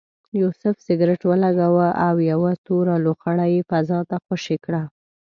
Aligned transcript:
یوسف 0.41 0.75
سګرټ 0.85 1.21
ولګاوه 1.27 1.89
او 2.07 2.15
یوه 2.31 2.51
توره 2.65 2.95
لوخړه 3.05 3.45
یې 3.53 3.61
فضا 3.69 3.99
ته 4.09 4.15
خوشې 4.25 4.57
کړه. 4.65 4.83